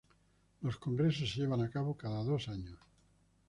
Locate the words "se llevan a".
1.31-1.69